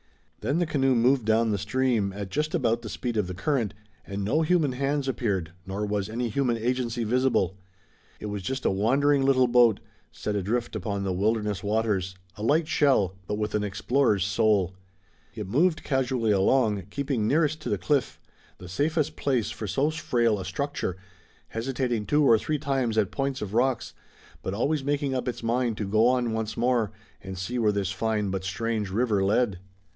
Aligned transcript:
Then 0.39 0.57
the 0.57 0.65
canoe 0.65 0.95
moved 0.95 1.25
down 1.25 1.51
the 1.51 1.59
stream 1.59 2.11
at 2.13 2.31
just 2.31 2.55
about 2.55 2.81
the 2.81 2.89
speed 2.89 3.15
of 3.17 3.27
the 3.27 3.35
current, 3.35 3.75
and 4.03 4.23
no 4.25 4.41
human 4.41 4.71
hands 4.71 5.07
appeared, 5.07 5.51
nor 5.67 5.85
was 5.85 6.09
any 6.09 6.29
human 6.29 6.57
agency 6.57 7.03
visible. 7.03 7.55
It 8.19 8.25
was 8.25 8.41
just 8.41 8.65
a 8.65 8.71
wandering 8.71 9.21
little 9.21 9.45
boat, 9.47 9.79
set 10.11 10.35
adrift 10.35 10.75
upon 10.75 11.03
the 11.03 11.13
wilderness 11.13 11.63
waters, 11.63 12.15
a 12.35 12.41
light 12.41 12.67
shell, 12.67 13.13
but 13.27 13.35
with 13.37 13.53
an 13.53 13.63
explorer's 13.63 14.25
soul. 14.25 14.73
It 15.35 15.45
moved 15.47 15.83
casually 15.83 16.31
along, 16.31 16.87
keeping 16.89 17.27
nearest 17.27 17.61
to 17.61 17.69
the 17.69 17.77
cliff, 17.77 18.19
the 18.57 18.67
safest 18.67 19.15
place 19.15 19.51
for 19.51 19.67
so 19.67 19.91
frail 19.91 20.39
a 20.39 20.45
structure, 20.45 20.97
hesitating 21.49 22.07
two 22.07 22.23
or 22.23 22.39
three 22.39 22.57
times 22.57 22.97
at 22.97 23.11
points 23.11 23.43
of 23.43 23.53
rocks, 23.53 23.93
but 24.41 24.55
always 24.55 24.83
making 24.83 25.13
up 25.13 25.27
its 25.27 25.43
mind 25.43 25.77
to 25.77 25.85
go 25.87 26.07
on 26.07 26.33
once 26.33 26.57
more, 26.57 26.91
and 27.21 27.37
see 27.37 27.59
where 27.59 27.71
this 27.71 27.91
fine 27.91 28.31
but 28.31 28.43
strange 28.43 28.89
river 28.89 29.23
led. 29.23 29.59